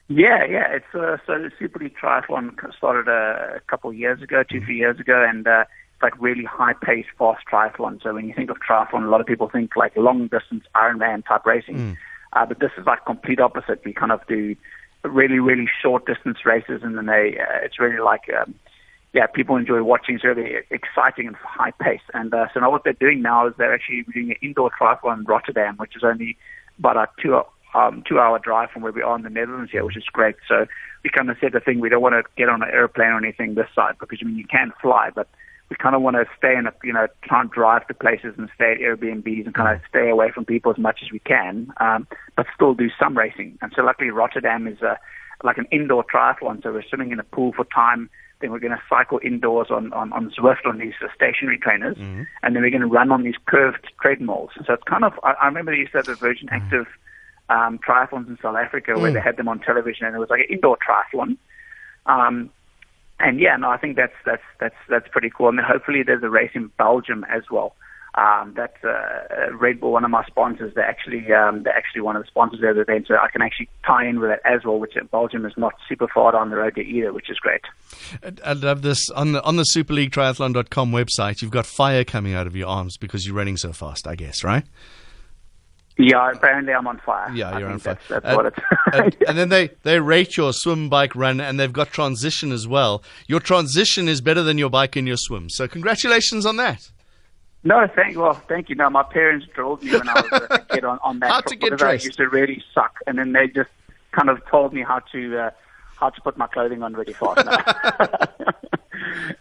Yeah, 0.09 0.43
yeah. 0.49 0.67
It's 0.71 0.95
uh, 0.95 1.17
so 1.27 1.37
the 1.37 1.51
Super 1.59 1.79
League 1.79 1.95
Triathlon 2.01 2.55
started 2.75 3.07
uh, 3.07 3.57
a 3.57 3.59
couple 3.67 3.91
of 3.91 3.95
years 3.95 4.21
ago, 4.21 4.43
two, 4.49 4.61
three 4.65 4.77
years 4.77 4.99
ago, 4.99 5.23
and 5.29 5.47
uh, 5.47 5.65
it's 5.93 6.01
like 6.01 6.19
really 6.19 6.45
high 6.45 6.73
paced, 6.73 7.09
fast 7.19 7.43
triathlon. 7.51 8.01
So 8.01 8.13
when 8.13 8.27
you 8.27 8.33
think 8.33 8.49
of 8.49 8.57
triathlon, 8.67 9.05
a 9.05 9.09
lot 9.09 9.21
of 9.21 9.27
people 9.27 9.49
think 9.49 9.75
like 9.75 9.95
long 9.95 10.27
distance 10.27 10.63
Ironman 10.75 11.25
type 11.27 11.45
racing. 11.45 11.97
Uh, 12.33 12.45
but 12.45 12.59
this 12.59 12.71
is 12.77 12.85
like 12.85 13.05
complete 13.05 13.39
opposite. 13.39 13.81
We 13.85 13.93
kind 13.93 14.11
of 14.11 14.25
do 14.27 14.55
really, 15.03 15.39
really 15.39 15.69
short 15.81 16.05
distance 16.05 16.39
races, 16.45 16.81
and 16.83 16.97
then 16.97 17.05
they, 17.05 17.37
uh, 17.39 17.63
it's 17.63 17.79
really 17.79 17.99
like, 17.99 18.23
um, 18.41 18.55
yeah, 19.13 19.25
people 19.27 19.55
enjoy 19.55 19.81
watching. 19.83 20.15
It's 20.15 20.23
really 20.23 20.57
exciting 20.69 21.27
and 21.27 21.35
high 21.35 21.71
pace. 21.71 22.01
And 22.13 22.33
uh, 22.33 22.47
so 22.53 22.59
now 22.59 22.71
what 22.71 22.83
they're 22.83 22.93
doing 22.93 23.21
now 23.21 23.47
is 23.47 23.53
they're 23.57 23.73
actually 23.73 24.03
doing 24.13 24.31
an 24.31 24.35
indoor 24.41 24.69
triathlon 24.79 25.19
in 25.19 25.23
Rotterdam, 25.23 25.77
which 25.77 25.95
is 25.95 26.03
only 26.03 26.37
about 26.77 26.97
a 26.97 27.07
two 27.21 27.41
um, 27.73 28.03
two 28.07 28.19
hour 28.19 28.39
drive 28.39 28.69
from 28.71 28.81
where 28.81 28.91
we 28.91 29.01
are 29.01 29.15
in 29.15 29.23
the 29.23 29.29
Netherlands 29.29 29.71
here, 29.71 29.85
which 29.85 29.97
is 29.97 30.03
great. 30.11 30.35
So 30.47 30.65
we 31.03 31.09
kind 31.09 31.29
of 31.29 31.37
said 31.39 31.53
the 31.53 31.59
thing 31.59 31.79
we 31.79 31.89
don't 31.89 32.01
want 32.01 32.15
to 32.15 32.23
get 32.35 32.49
on 32.49 32.61
an 32.61 32.69
airplane 32.69 33.09
or 33.09 33.17
anything 33.17 33.55
this 33.55 33.69
side 33.73 33.95
because 33.99 34.19
I 34.21 34.25
mean 34.25 34.37
you 34.37 34.47
can 34.47 34.73
fly, 34.81 35.09
but 35.13 35.27
we 35.69 35.75
kind 35.75 35.95
of 35.95 36.01
want 36.01 36.15
to 36.15 36.25
stay 36.37 36.55
in 36.55 36.67
a 36.67 36.73
you 36.83 36.93
know 36.93 37.07
try 37.23 37.41
and 37.41 37.51
drive 37.51 37.87
to 37.87 37.93
places 37.93 38.33
and 38.37 38.49
stay 38.55 38.73
at 38.73 38.79
Airbnbs 38.79 39.45
and 39.45 39.53
kind 39.53 39.75
of 39.75 39.81
stay 39.89 40.09
away 40.09 40.31
from 40.31 40.45
people 40.45 40.71
as 40.71 40.77
much 40.77 40.99
as 41.03 41.11
we 41.11 41.19
can, 41.19 41.71
um, 41.79 42.07
but 42.35 42.45
still 42.53 42.73
do 42.73 42.89
some 42.99 43.17
racing. 43.17 43.57
And 43.61 43.71
so 43.75 43.83
luckily 43.83 44.09
Rotterdam 44.09 44.67
is 44.67 44.81
a 44.81 44.97
like 45.43 45.57
an 45.57 45.67
indoor 45.71 46.03
triathlon, 46.03 46.63
so 46.63 46.71
we're 46.71 46.83
swimming 46.87 47.11
in 47.11 47.19
a 47.19 47.23
pool 47.23 47.53
for 47.53 47.65
time. 47.65 48.09
Then 48.39 48.51
we're 48.51 48.59
going 48.59 48.71
to 48.71 48.81
cycle 48.87 49.19
indoors 49.23 49.67
on, 49.71 49.91
on, 49.93 50.13
on 50.13 50.29
Zwift 50.31 50.65
on 50.65 50.77
these 50.77 50.93
uh, 51.03 51.07
stationary 51.15 51.57
trainers, 51.57 51.97
mm-hmm. 51.97 52.23
and 52.43 52.55
then 52.55 52.61
we're 52.61 52.69
going 52.69 52.81
to 52.81 52.87
run 52.87 53.11
on 53.11 53.23
these 53.23 53.35
curved 53.47 53.87
treadmills. 53.99 54.51
So 54.65 54.73
it's 54.73 54.83
kind 54.83 55.03
of, 55.03 55.13
I, 55.23 55.33
I 55.33 55.45
remember 55.47 55.71
they 55.71 55.79
used 55.79 55.93
to 55.93 55.99
have 55.99 56.05
the 56.05 56.15
Virgin 56.15 56.47
mm-hmm. 56.47 56.63
Active 56.63 56.87
um, 57.49 57.79
triathlons 57.79 58.27
in 58.27 58.37
South 58.41 58.55
Africa 58.55 58.91
mm. 58.91 59.01
where 59.01 59.11
they 59.11 59.21
had 59.21 59.37
them 59.37 59.47
on 59.47 59.59
television, 59.59 60.05
and 60.05 60.15
it 60.15 60.19
was 60.19 60.29
like 60.29 60.41
an 60.41 60.53
indoor 60.53 60.77
triathlon. 60.77 61.37
Um, 62.05 62.51
and 63.19 63.39
yeah, 63.39 63.55
no, 63.57 63.69
I 63.69 63.77
think 63.77 63.95
that's 63.95 64.13
that's 64.25 64.43
that's 64.59 64.75
that's 64.87 65.07
pretty 65.07 65.31
cool. 65.35 65.49
And 65.49 65.57
then 65.57 65.65
hopefully 65.65 66.03
there's 66.03 66.21
a 66.23 66.29
race 66.29 66.51
in 66.53 66.67
Belgium 66.77 67.25
as 67.29 67.43
well. 67.49 67.75
Um, 68.17 68.53
that's 68.55 68.83
uh, 68.83 69.53
Red 69.53 69.79
Bull, 69.79 69.91
one 69.91 70.03
of 70.03 70.09
my 70.09 70.25
sponsors. 70.25 70.73
They're 70.73 70.83
actually 70.83 71.31
um, 71.31 71.61
they're 71.61 71.77
actually 71.77 72.01
one 72.01 72.15
of 72.15 72.23
the 72.23 72.27
sponsors 72.27 72.61
of 72.63 72.75
the 72.75 72.81
event, 72.81 73.05
so 73.07 73.13
I 73.15 73.29
can 73.29 73.43
actually 73.43 73.69
tie 73.85 74.07
in 74.07 74.19
with 74.19 74.31
that 74.31 74.41
as 74.43 74.65
well. 74.65 74.79
Which 74.79 74.97
Belgium 75.11 75.45
is 75.45 75.53
not 75.55 75.75
super 75.87 76.07
far 76.07 76.31
down 76.31 76.49
the 76.49 76.55
road 76.55 76.73
yet 76.75 76.87
either, 76.87 77.13
which 77.13 77.29
is 77.29 77.37
great. 77.37 77.61
I 78.43 78.53
love 78.53 78.81
this 78.81 79.11
on 79.11 79.33
the 79.33 79.43
on 79.43 79.57
the 79.57 79.65
SuperLeagueTriathlon.com 79.71 80.91
website. 80.91 81.43
You've 81.43 81.51
got 81.51 81.67
fire 81.67 82.03
coming 82.03 82.33
out 82.33 82.47
of 82.47 82.55
your 82.55 82.67
arms 82.67 82.97
because 82.97 83.27
you're 83.27 83.35
running 83.35 83.55
so 83.55 83.71
fast. 83.71 84.07
I 84.07 84.15
guess, 84.15 84.43
right? 84.43 84.63
Yeah, 85.99 86.31
apparently 86.31 86.73
I'm 86.73 86.87
on 86.87 86.99
fire. 86.99 87.31
Yeah, 87.35 87.57
you're 87.59 87.69
on 87.69 87.79
fire. 87.79 87.95
That's, 87.95 88.07
that's 88.07 88.25
and, 88.25 88.35
what 88.35 88.45
it's. 88.47 88.57
and, 88.93 89.17
and, 89.27 89.37
then 89.37 89.49
they, 89.49 89.69
they 89.81 89.99
rate 89.99 90.37
your 90.37 90.53
swim, 90.53 90.89
bike, 90.89 91.15
run, 91.15 91.41
and 91.41 91.59
they've 91.59 91.73
got 91.73 91.91
transition 91.91 92.51
as 92.51 92.67
well. 92.67 93.01
Your 93.25 93.39
transition 93.39 94.07
is 94.07 94.21
better 94.21 94.43
than 94.43 94.59
your 94.59 94.69
bike 94.69 94.95
and 94.95 95.07
your 95.07 95.17
swim. 95.17 95.49
So 95.49 95.67
congratulations 95.67 96.45
on 96.45 96.57
that. 96.57 96.91
No, 97.63 97.87
thank 97.93 98.17
well, 98.17 98.33
thank 98.33 98.69
you. 98.69 98.75
No, 98.75 98.89
my 98.89 99.03
parents 99.03 99.45
drove 99.53 99.83
me 99.83 99.91
when 99.91 100.07
I 100.07 100.21
was 100.21 100.47
a 100.49 100.59
kid 100.71 100.85
on, 100.85 100.99
on 101.03 101.19
that 101.19 101.31
how 101.31 101.41
to 101.41 101.55
get 101.55 101.77
dressed. 101.77 102.03
I 102.03 102.05
used 102.05 102.17
to 102.17 102.29
really 102.29 102.63
suck, 102.73 102.99
and 103.07 103.17
then 103.17 103.33
they 103.33 103.47
just 103.47 103.69
kind 104.11 104.29
of 104.29 104.45
told 104.45 104.73
me 104.73 104.83
how 104.83 104.99
to 105.11 105.37
uh, 105.37 105.49
how 105.95 106.09
to 106.09 106.21
put 106.21 106.37
my 106.37 106.47
clothing 106.47 106.83
on 106.83 106.93
really 106.93 107.13
fast. 107.13 107.45
No, 107.45 107.55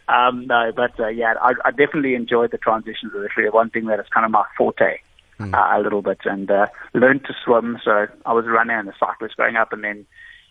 um, 0.14 0.46
no 0.46 0.72
but 0.74 0.98
uh, 0.98 1.08
yeah, 1.08 1.34
I, 1.40 1.52
I 1.64 1.70
definitely 1.70 2.14
enjoyed 2.14 2.50
the 2.50 2.58
transitions. 2.58 3.12
Actually, 3.24 3.50
one 3.50 3.70
thing 3.70 3.86
that 3.86 4.00
is 4.00 4.06
kind 4.12 4.24
of 4.24 4.32
my 4.32 4.44
forte 4.56 4.98
mm. 5.38 5.54
uh, 5.54 5.78
a 5.78 5.82
little 5.82 6.02
bit 6.02 6.18
and 6.24 6.50
uh, 6.50 6.66
learned 6.94 7.24
to 7.26 7.34
swim. 7.44 7.78
So 7.84 8.06
I 8.24 8.32
was 8.32 8.46
a 8.46 8.50
runner 8.50 8.78
and 8.78 8.88
a 8.88 8.94
cyclist 8.98 9.36
growing 9.36 9.56
up, 9.56 9.72
and 9.72 9.84
then 9.84 10.06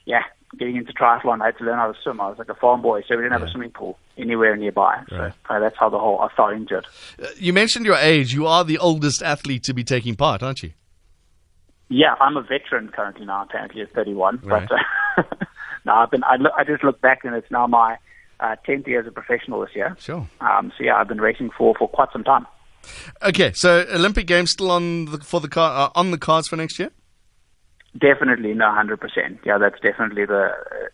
yeah, 0.06 0.24
getting 0.58 0.78
into 0.78 0.94
triathlon, 0.94 1.42
I 1.42 1.48
had 1.48 1.58
to 1.58 1.64
learn 1.64 1.78
how 1.78 1.92
to 1.92 1.98
swim. 2.02 2.22
I 2.22 2.30
was 2.30 2.38
like 2.38 2.50
a 2.50 2.56
farm 2.56 2.82
boy, 2.82 3.02
so 3.08 3.16
we 3.16 3.24
didn't 3.24 3.34
have 3.34 3.42
yeah. 3.42 3.48
a 3.48 3.52
swimming 3.52 3.72
pool 3.72 3.98
anywhere 4.18 4.56
nearby. 4.56 5.04
Right. 5.12 5.34
So 5.48 5.56
uh, 5.56 5.60
that's 5.60 5.78
how 5.78 5.90
the 5.90 6.00
whole 6.00 6.20
I 6.20 6.30
fell 6.36 6.50
into 6.50 6.78
it. 6.78 6.86
Uh, 7.22 7.28
you 7.38 7.54
mentioned 7.54 7.86
your 7.86 7.98
age. 7.98 8.34
You 8.34 8.48
are 8.48 8.64
the 8.64 8.78
oldest 8.78 9.22
athlete 9.22 9.64
to 9.64 9.74
be 9.74 9.84
taking 9.84 10.16
part, 10.16 10.44
aren't 10.44 10.64
you? 10.64 10.72
Yeah, 11.90 12.16
I'm 12.20 12.36
a 12.36 12.42
veteran 12.42 12.90
currently 12.90 13.26
now. 13.26 13.44
Apparently, 13.44 13.82
at 13.82 13.92
31. 13.94 14.40
Right. 14.44 14.68
But 14.68 15.24
uh, 15.24 15.46
no, 15.86 15.94
I've 15.94 16.12
been. 16.12 16.24
I, 16.24 16.38
look, 16.38 16.54
I 16.58 16.64
just 16.64 16.84
look 16.84 17.00
back, 17.02 17.24
and 17.24 17.36
it's 17.36 17.52
now 17.52 17.68
my 17.68 17.98
uh, 18.40 18.56
10th 18.68 18.88
year 18.88 19.02
as 19.02 19.08
a 19.08 19.12
professional 19.12 19.62
this 19.62 19.76
year. 19.76 19.96
Sure. 20.00 20.28
Um, 20.42 20.72
so 20.78 20.84
yeah, 20.84 20.96
I've 20.96 21.08
been 21.08 21.22
racing 21.22 21.52
for 21.56 21.76
for 21.78 21.88
quite 21.88 22.10
some 22.12 22.24
time. 22.24 22.48
Okay, 23.22 23.52
so 23.54 23.86
Olympic 23.92 24.28
Games 24.28 24.52
still 24.52 24.72
on 24.72 25.06
the, 25.06 25.18
for 25.20 25.40
the 25.40 25.48
car, 25.48 25.88
uh, 25.88 25.92
on 25.96 26.12
the 26.12 26.18
cards 26.18 26.48
for 26.48 26.56
next 26.56 26.78
year. 26.78 26.92
Definitely, 27.98 28.54
no, 28.54 28.74
hundred 28.74 29.00
percent. 29.00 29.40
Yeah, 29.46 29.58
that's 29.58 29.80
definitely 29.80 30.26
the 30.26 30.50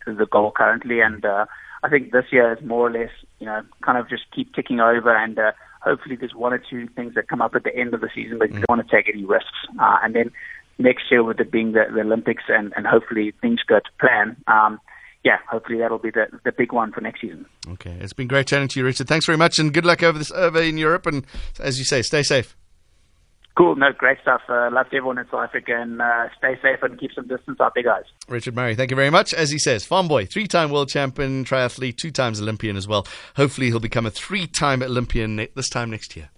the 0.06 0.26
goal 0.26 0.52
currently, 0.54 1.00
and 1.00 1.24
uh, 1.24 1.46
I 1.82 1.88
think 1.88 2.12
this 2.12 2.26
year 2.30 2.52
is 2.52 2.64
more 2.64 2.86
or 2.86 2.92
less, 2.92 3.10
you 3.40 3.46
know, 3.46 3.62
kind 3.84 3.98
of 3.98 4.08
just 4.08 4.22
keep 4.34 4.54
ticking 4.54 4.78
over, 4.78 5.14
and 5.14 5.36
uh, 5.38 5.52
hopefully 5.80 6.16
there's 6.16 6.34
one 6.34 6.52
or 6.52 6.58
two 6.58 6.86
things 6.94 7.14
that 7.14 7.28
come 7.28 7.42
up 7.42 7.54
at 7.56 7.64
the 7.64 7.74
end 7.74 7.92
of 7.92 8.00
the 8.00 8.08
season, 8.14 8.38
but 8.38 8.50
mm. 8.50 8.54
you 8.54 8.58
don't 8.60 8.68
want 8.68 8.88
to 8.88 8.96
take 8.96 9.12
any 9.12 9.24
risks. 9.24 9.48
Uh, 9.80 9.98
and 10.02 10.14
then 10.14 10.30
next 10.78 11.10
year, 11.10 11.24
with 11.24 11.40
it 11.40 11.50
being 11.50 11.72
the, 11.72 11.84
the 11.92 12.00
Olympics, 12.00 12.44
and, 12.48 12.72
and 12.76 12.86
hopefully 12.86 13.32
things 13.40 13.60
go 13.66 13.80
to 13.80 13.90
plan. 13.98 14.36
Um, 14.46 14.80
yeah, 15.24 15.38
hopefully 15.50 15.78
that'll 15.78 15.98
be 15.98 16.10
the, 16.10 16.26
the 16.44 16.52
big 16.52 16.72
one 16.72 16.92
for 16.92 17.00
next 17.00 17.20
season. 17.20 17.46
Okay, 17.68 17.96
it's 18.00 18.12
been 18.12 18.28
great 18.28 18.46
chatting 18.46 18.68
to 18.68 18.80
you, 18.80 18.86
Richard. 18.86 19.08
Thanks 19.08 19.26
very 19.26 19.38
much, 19.38 19.58
and 19.58 19.74
good 19.74 19.84
luck 19.84 20.02
over 20.02 20.18
this 20.18 20.30
over 20.30 20.60
in 20.60 20.78
Europe. 20.78 21.06
And 21.06 21.24
as 21.58 21.78
you 21.78 21.84
say, 21.84 22.02
stay 22.02 22.22
safe. 22.22 22.56
Cool, 23.54 23.76
no, 23.76 23.92
great 23.92 24.18
stuff. 24.22 24.40
Uh, 24.48 24.70
love 24.72 24.88
to 24.88 24.96
everyone 24.96 25.18
in 25.18 25.26
South 25.26 25.44
Africa, 25.44 25.72
and 25.76 26.00
uh, 26.00 26.28
stay 26.38 26.58
safe 26.62 26.82
and 26.82 26.98
keep 26.98 27.12
some 27.12 27.28
distance 27.28 27.60
out 27.60 27.74
there, 27.74 27.84
guys. 27.84 28.04
Richard 28.26 28.56
Murray, 28.56 28.74
thank 28.74 28.90
you 28.90 28.96
very 28.96 29.10
much. 29.10 29.34
As 29.34 29.50
he 29.50 29.58
says, 29.58 29.84
farm 29.84 30.08
boy, 30.08 30.24
three-time 30.24 30.70
world 30.70 30.88
champion 30.88 31.44
triathlete, 31.44 31.98
two 31.98 32.10
times 32.10 32.40
Olympian 32.40 32.76
as 32.78 32.88
well. 32.88 33.06
Hopefully, 33.36 33.66
he'll 33.66 33.78
become 33.78 34.06
a 34.06 34.10
three-time 34.10 34.82
Olympian 34.82 35.36
this 35.54 35.68
time 35.68 35.90
next 35.90 36.16
year. 36.16 36.30